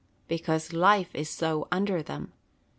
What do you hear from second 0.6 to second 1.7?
life is so